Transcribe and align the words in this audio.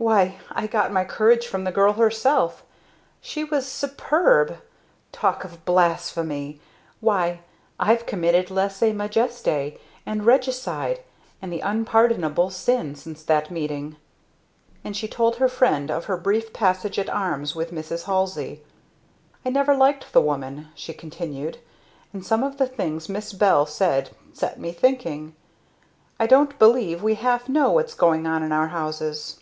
"Why 0.00 0.38
I 0.52 0.68
got 0.68 0.92
my 0.92 1.04
courage 1.04 1.48
from 1.48 1.64
the 1.64 1.72
girl 1.72 1.94
herself. 1.94 2.62
She 3.20 3.42
was 3.42 3.66
superb! 3.66 4.62
Talk 5.10 5.42
of 5.42 5.64
blasphemy! 5.64 6.60
Why 7.00 7.40
I've 7.80 8.06
committed 8.06 8.48
lese 8.48 8.80
majeste 8.94 9.72
and 10.06 10.24
regicide 10.24 11.00
and 11.42 11.52
the 11.52 11.58
Unpardonable 11.58 12.48
Sin 12.50 12.94
since 12.94 13.24
that 13.24 13.50
meeting!" 13.50 13.96
And 14.84 14.96
she 14.96 15.08
told 15.08 15.34
her 15.38 15.48
friend 15.48 15.90
of 15.90 16.04
her 16.04 16.16
brief 16.16 16.52
passage 16.52 17.00
at 17.00 17.10
arms 17.10 17.56
with 17.56 17.72
Mrs. 17.72 18.04
Halsey. 18.04 18.62
"I 19.44 19.50
never 19.50 19.74
liked 19.74 20.12
the 20.12 20.22
woman," 20.22 20.68
she 20.76 20.94
continued; 20.94 21.58
"and 22.12 22.24
some 22.24 22.44
of 22.44 22.58
the 22.58 22.68
things 22.68 23.08
Miss 23.08 23.32
Bell 23.32 23.66
said 23.66 24.10
set 24.32 24.60
me 24.60 24.70
thinking. 24.70 25.34
I 26.20 26.28
don't 26.28 26.56
believe 26.56 27.02
we 27.02 27.16
half 27.16 27.48
know 27.48 27.72
what's 27.72 27.94
going 27.94 28.28
on 28.28 28.44
in 28.44 28.52
our 28.52 28.68
houses." 28.68 29.40